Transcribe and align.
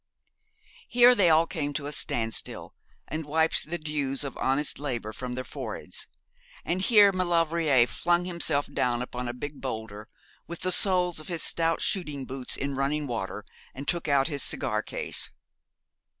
Here 0.87 1.13
they 1.13 1.29
all 1.29 1.45
came 1.45 1.73
to 1.73 1.85
a 1.85 1.91
stand 1.91 2.33
still, 2.33 2.73
and 3.07 3.23
wiped 3.23 3.69
the 3.69 3.77
dews 3.77 4.23
of 4.23 4.35
honest 4.37 4.79
labour 4.79 5.13
from 5.13 5.33
their 5.33 5.43
foreheads; 5.43 6.07
and 6.65 6.81
here 6.81 7.11
Maulevrier 7.11 7.85
flung 7.85 8.25
himself 8.25 8.65
down 8.65 9.03
upon 9.03 9.27
a 9.27 9.31
big 9.31 9.61
boulder, 9.61 10.09
with 10.47 10.61
the 10.61 10.71
soles 10.71 11.19
of 11.19 11.27
his 11.27 11.43
stout 11.43 11.83
shooting 11.83 12.25
boots 12.25 12.57
in 12.57 12.73
running 12.73 13.05
water, 13.05 13.45
and 13.75 13.87
took 13.87 14.07
out 14.07 14.27
his 14.27 14.41
cigar 14.41 14.81
case. 14.81 15.29